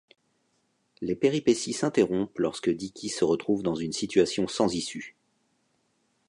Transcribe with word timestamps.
Les 1.01 1.15
péripéties 1.15 1.73
s'interrompent 1.73 2.39
lorsque 2.39 2.71
Dickie 2.71 3.09
se 3.09 3.23
retrouve 3.23 3.61
dans 3.61 3.75
une 3.75 3.91
situation 3.93 4.47
sans 4.47 4.73
issue. 4.73 5.15